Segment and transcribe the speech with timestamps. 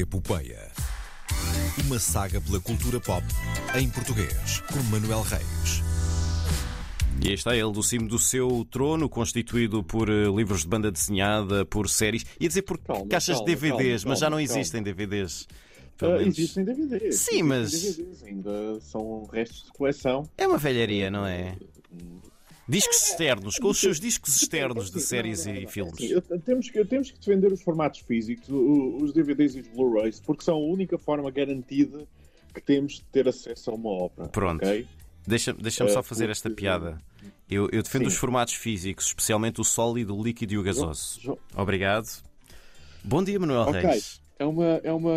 [0.00, 0.70] Epopeia.
[1.86, 3.24] Uma saga pela cultura pop
[3.78, 5.82] em português, com Manuel Reis.
[7.22, 10.90] E aí está ele, do cimo do seu trono, constituído por eh, livros de banda
[10.90, 12.24] desenhada, por séries.
[12.40, 15.46] Ia dizer por Calma, caixas calma, de DVDs, calma, mas já não calma, existem DVDs.
[16.02, 16.38] Ah, menos.
[16.38, 17.16] existem DVDs.
[17.16, 20.26] Sim, existem mas- DVDs, ainda são restos de coleção.
[20.38, 21.56] É uma velharia, não é?
[22.70, 25.94] Discos externos, com os seus discos externos de séries e filmes.
[26.44, 30.54] Temos, que, temos que defender os formatos físicos, os DVDs e os Blu-rays, porque são
[30.54, 32.06] a única forma garantida
[32.54, 34.28] que temos de ter acesso a uma obra.
[34.28, 34.64] Pronto.
[34.64, 34.86] ok?
[35.26, 36.98] Deixa- Deixa-me só Eh, fazer esta piada.
[37.48, 38.08] Eu, eu defendo Sim.
[38.08, 41.36] os formatos físicos, especialmente o sólido, o líquido e o gasoso.
[41.56, 42.06] Obrigado.
[43.02, 43.80] Bom dia, Manuel Ok.
[43.80, 44.19] Reis.
[44.40, 45.12] É uma, é, uma,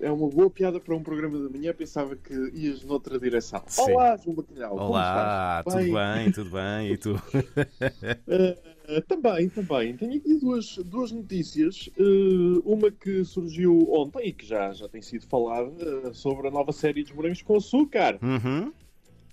[0.00, 1.74] é uma boa piada para um programa da manhã.
[1.74, 3.62] Pensava que ias noutra direção.
[3.66, 3.82] Sim.
[3.82, 4.70] Olá, João Bacalhau.
[4.70, 6.90] como Olá, tudo bem, tudo bem.
[6.90, 7.12] E tu?
[7.12, 9.94] Uh, também, também.
[9.94, 11.90] Tenho aqui duas, duas notícias.
[11.98, 15.68] Uh, uma que surgiu ontem e que já, já tem sido falada
[16.08, 18.72] uh, sobre a nova série dos Morangos com Açúcar, Uhum.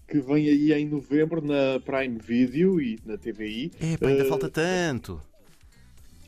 [0.06, 3.72] que vem aí em novembro na Prime Video e na TVI.
[3.94, 5.22] Epá, ainda falta tanto.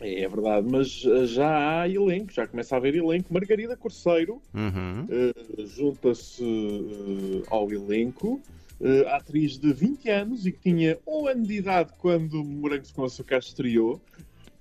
[0.02, 3.34] É, é verdade, mas uh, já há elenco, já começa a haver elenco.
[3.34, 5.06] Margarida Corceiro Uhum.
[5.06, 8.42] uh, junta-se uh, ao elenco.
[8.80, 13.04] Uh, atriz de 20 anos e que tinha um ano de idade quando Morangos com
[13.04, 14.02] Açúcar estreou.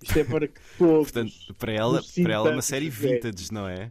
[0.02, 1.10] Isto é para que todos.
[1.10, 3.90] Portanto, para ela, para ela é uma série vintage, não é?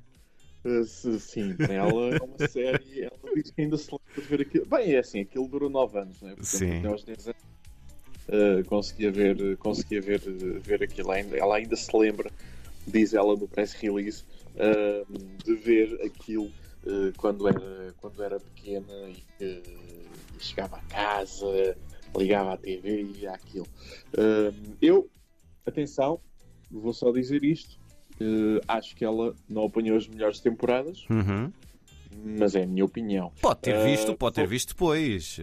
[1.20, 3.02] Sim, para ela é uma série.
[3.05, 4.66] Ela diz que ainda se lembra de ver aquilo.
[4.67, 6.36] Bem, é assim, aquilo durou 9 anos, não é?
[6.36, 6.77] Portanto, Sim.
[6.77, 7.39] até aos 10 anos
[8.30, 11.11] uh, conseguia ver, conseguia ver, uh, ver aquilo.
[11.11, 12.31] Ainda- Ela ainda se lembra,
[12.88, 14.23] diz ela no press release,
[14.55, 16.45] uh, de ver aquilo
[16.86, 18.94] uh, quando, era, quando era pequena
[19.39, 19.63] e
[20.39, 21.77] chegava a casa,
[22.17, 23.33] ligava à TV e ia.
[23.53, 25.09] Uh, eu,
[25.66, 26.19] atenção,
[26.71, 27.77] vou só dizer isto.
[28.21, 31.52] uh, acho que ela não apanhou as melhores temporadas, Uhum.
[32.38, 33.31] mas é a minha opinião.
[33.42, 35.39] Pode ter Uh, visto, pode ter visto depois,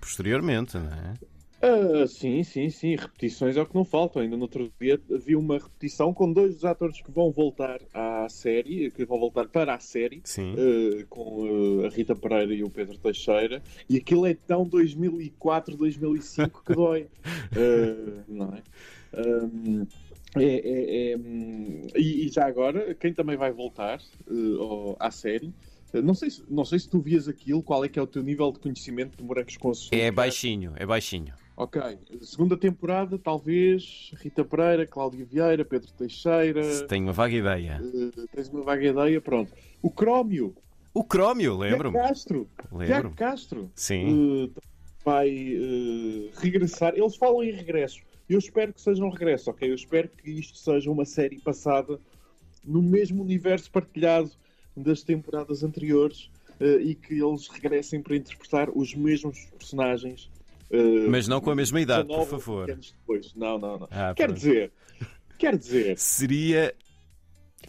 [0.00, 1.14] posteriormente, não é?
[1.64, 2.96] Ah, sim, sim, sim.
[2.96, 4.20] Repetições é o que não faltam.
[4.20, 8.28] Ainda no outro dia vi uma repetição com dois dos atores que vão voltar à
[8.28, 10.22] série, que vão voltar para a série,
[10.58, 15.76] ah, com ah, a Rita Pereira e o Pedro Teixeira, e aquilo é tão 2004,
[15.76, 17.06] 2005 que dói.
[18.28, 18.62] Não é?
[20.34, 21.18] É, é- é,
[22.00, 24.00] e, e já agora, quem também vai voltar
[24.58, 25.52] ao- à série.
[25.92, 28.22] Não sei, se, não sei se tu vias aquilo, qual é que é o teu
[28.22, 29.94] nível de conhecimento de morangos com açúcar.
[29.94, 31.34] É baixinho, é baixinho.
[31.54, 31.80] Ok,
[32.22, 36.86] segunda temporada, talvez Rita Pereira, Cláudia Vieira, Pedro Teixeira.
[36.88, 37.80] Tenho uma vaga ideia.
[37.82, 39.52] eh, tens uma vaga ideia, pronto.
[39.82, 40.54] O Crómio,
[40.94, 41.96] O Crómio, lembro-me.
[41.98, 43.14] Castro, Tiago Lembro-me.
[43.14, 44.50] Castro Sim.
[44.56, 44.60] eh,
[45.04, 46.94] vai eh, regressar.
[46.96, 48.00] Eles falam em regresso.
[48.28, 49.70] Eu espero que seja um regresso, ok?
[49.70, 52.00] Eu espero que isto seja uma série passada
[52.64, 54.30] no mesmo universo partilhado
[54.74, 56.30] das temporadas anteriores
[56.80, 60.30] e que eles regressem para interpretar os mesmos personagens.
[60.72, 62.70] Eh, Mas não com a mesma idade, por 19 favor.
[62.70, 63.34] anos depois.
[63.34, 63.88] Não, não, não.
[63.90, 64.38] Ah, quer pronto.
[64.38, 64.72] dizer,
[65.38, 66.74] quer dizer, Seria.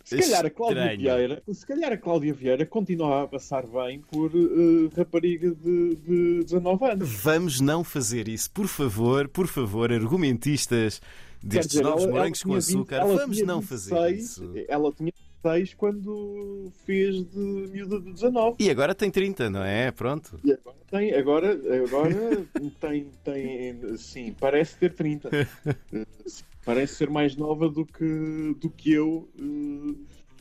[0.03, 0.99] se calhar a Cláudia Estranho.
[1.01, 6.43] Vieira, se calhar a Cláudia Vieira continua a passar bem por eh, rapariga de, de
[6.45, 7.09] 19 anos.
[7.09, 11.01] Vamos não fazer isso, por favor, por favor, argumentistas
[11.41, 12.95] destes dizer, novos ela- ela morangos com tinha 20 açúcar.
[12.95, 14.51] ela Vamos não 26, fazer isso.
[14.67, 15.11] Ela tinha
[15.43, 18.55] 6 quando fez de miúda de 19.
[18.59, 19.91] E agora tem 30, não é?
[19.91, 20.39] Pronto.
[20.43, 22.45] E agora tem, agora, agora
[22.79, 25.29] tem, tem, sim, parece ter 30.
[25.35, 25.47] Eh,
[26.25, 29.95] sim, parece ser mais nova do que, do que eu eh,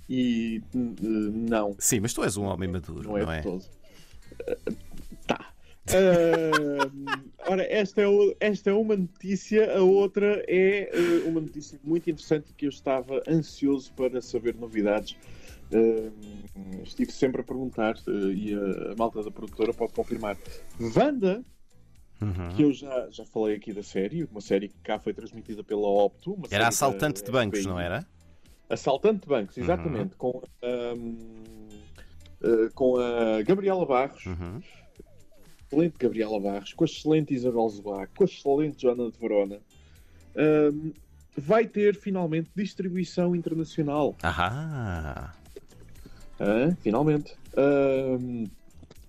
[0.09, 3.43] e eh, não, Sim, mas tu és um homem maduro, não é, não é?
[3.43, 3.65] todo.
[5.89, 6.91] Ah,
[7.51, 12.09] ora, esta é, o- esta é uma notícia, a outra é eh, uma notícia muito
[12.09, 15.17] interessante que eu estava ansioso para saber novidades.
[15.73, 16.11] Ah,
[16.85, 20.37] estive sempre a perguntar eh, e a, a malta da produtora pode confirmar.
[20.97, 21.45] Wanda,
[22.21, 22.55] Uhum.
[22.55, 25.89] que eu já, já falei aqui da série, uma série que cá foi transmitida pela
[25.89, 26.39] Opto.
[26.53, 27.69] Era da assaltante de bancos, FBI.
[27.69, 28.07] não era?
[28.71, 29.63] Assaltante de bancos, Uhum.
[29.65, 30.15] exatamente.
[30.15, 31.17] Com, ahm,
[32.45, 34.61] eh, com a Gabriela Barros, Uhum.
[35.73, 39.59] Excelente Gabriela Barros, com a excelente Isabel Zoá, com a excelente Joana de Verona,
[40.37, 40.91] ahm,
[41.37, 44.15] vai ter finalmente distribuição internacional.
[44.23, 45.35] Ahá.
[46.39, 46.77] Hã?
[46.81, 47.35] finalmente.
[47.57, 48.45] Ahm,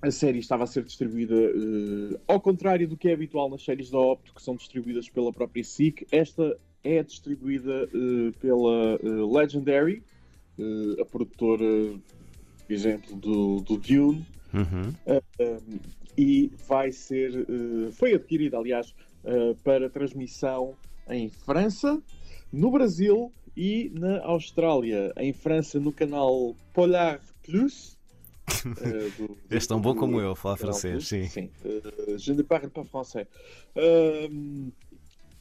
[0.01, 3.89] a série estava a ser distribuída eh, ao contrário do que é habitual nas séries
[3.89, 6.05] da Opto, que são distribuídas pela própria SIC.
[6.11, 10.03] Esta é distribuída eh, pela eh, Legendary,
[10.99, 11.65] a produtora,
[12.67, 14.25] por exemplo, do, do Dune.
[14.53, 14.93] Uhum.
[15.07, 15.79] Um,
[16.17, 18.93] e vai ser, uh, foi adquirida, aliás,
[19.23, 20.75] uh, para transmissão
[21.09, 22.01] em França,
[22.51, 27.97] no Brasil e na Austrália, em França, no canal Polar Plus.
[28.81, 31.07] eh, do- do- És tão bom do- como eu a falar francês, Plus.
[31.07, 31.27] sim.
[31.27, 31.49] Sim.
[31.63, 33.25] eh, je ne parle pas français.
[33.75, 34.69] Ahm,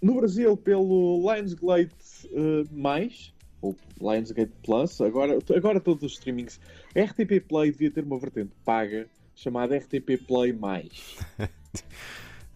[0.01, 1.95] no Brasil, pelo Lionsgate
[2.33, 6.61] eh, mais, ou Lionsgate Plus, agora, agora todos os streamings.
[6.97, 11.17] A RTP Play devia ter uma vertente paga chamada RTP Play mais.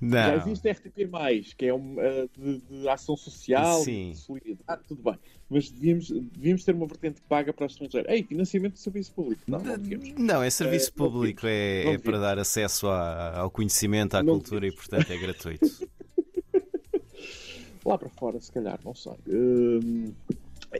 [0.02, 0.36] Já Não.
[0.36, 4.10] existe RTP, que é um, eh, de, de ação social, Sim.
[4.10, 5.18] de solidariedade, tudo bem.
[5.48, 8.06] Mas devíamos, devíamos ter uma vertente paga para estrangeiro.
[8.10, 9.40] Ei, financiamento de serviço público.
[9.46, 10.12] Não, não devíamos.
[10.18, 14.16] Não, é serviço Eh, não público, é, Não é para dar acesso à- ao conhecimento,
[14.16, 15.64] à Não cultura e, portanto, é gratuito.
[17.84, 19.12] Lá para fora, se calhar, não sei.
[19.28, 20.12] Hum,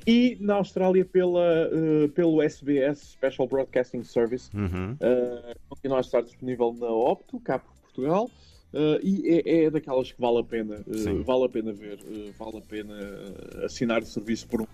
[0.07, 4.93] e na Austrália, pela, eh, pelo SBS Special Broadcasting Service, Uhum.
[4.93, 8.25] Uh, continua a estar disponível na Opto, cá por Portugal,
[8.73, 12.33] uh, e é, é daquelas que vale a pena, uh, vale a pena ver, uh,
[12.39, 14.67] vale a pena uh, assinar o serviço por um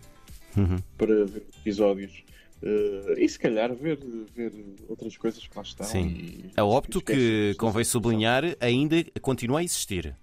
[0.56, 0.76] Uhum.
[0.98, 2.22] para ver episódios.
[2.62, 3.98] Uh, e se calhar ver,
[4.34, 4.52] ver
[4.88, 5.84] outras coisas que lá estão.
[5.86, 6.06] Sim.
[6.08, 10.14] e- A Opto, que convém sublinhar, ainda continua a existir.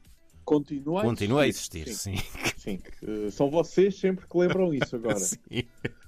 [0.49, 2.17] Continua a Continua a existir, Sim.
[2.17, 2.23] sim.
[2.57, 2.79] sim.
[3.03, 5.19] Uh, são vocês sempre que lembram isso agora.
[5.19, 5.37] Sim.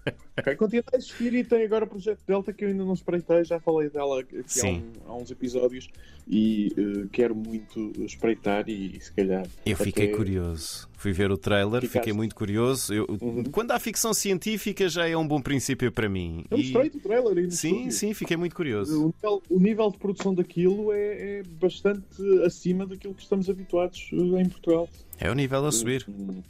[0.37, 3.43] Ok, Continua a existir e tem agora o Projeto Delta que eu ainda não espreitei,
[3.43, 5.89] já falei dela aqui há, um- há uns episódios
[6.27, 9.45] e uh, quero muito espreitar e, se calhar.
[9.65, 10.89] Eu fiquei até- curioso.
[10.97, 11.93] Fui ver o trailer, Ficaste.
[11.99, 12.93] fiquei muito curioso.
[12.93, 13.43] Eu- Uhum.
[13.51, 16.45] Quando há ficção científica já é um bom princípio para mim.
[16.49, 17.91] Eu E- mostrei-te o trailer no Sim, estúdio.
[17.91, 18.99] sim, fiquei muito curioso.
[18.99, 22.05] O nível, o nível de produção daquilo é, é bastante
[22.45, 24.89] acima daquilo que estamos habituados uh, em Portugal.
[25.19, 26.05] É o nível a subir.
[26.07, 26.41] Hum,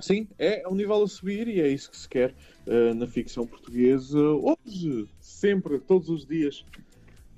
[0.00, 2.34] Sim, é, é um nível a subir e é isso que se quer
[2.66, 6.64] uh, na ficção portuguesa hoje, sempre, todos os dias,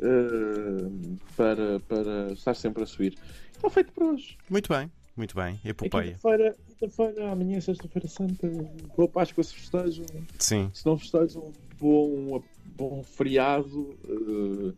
[0.00, 3.16] uh, para, para estar sempre a subir.
[3.55, 4.37] Está feito para hoje.
[4.49, 5.60] Muito bem, muito bem.
[5.64, 6.14] É Epopeia.
[6.14, 8.49] quinta-feira, quinta-feira, amanhã é sexta-feira santa,
[8.96, 10.06] boa Páscoa se festejam.
[10.38, 10.70] Sim.
[10.75, 12.43] Se não festejam, bom,
[12.76, 13.96] bom feriado.
[14.04, 14.75] Uh,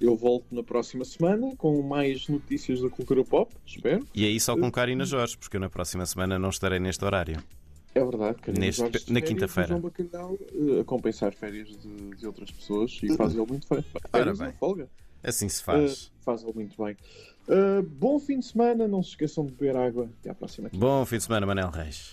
[0.00, 4.06] eu volto na próxima semana com mais notícias da cultura pop, espero.
[4.14, 7.42] E aí só com Karina Jorge, porque eu na próxima semana não estarei neste horário.
[7.94, 9.68] É verdade, Karina Neste- Jorge na quinta-feira.
[9.70, 13.84] João Bacalhau uh, a compensar férias de, de outras pessoas e faz ele muito bem.
[14.12, 14.52] Ora bem.
[14.52, 14.88] folga.
[15.22, 16.04] Assim se faz.
[16.04, 16.96] Uh, faz ele muito bem.
[17.48, 20.08] Uh, bom fim de semana, não se esqueçam de beber água.
[20.20, 20.80] Até à próxima quinta.
[20.86, 22.08] Bom fim de semana, Manel Reis.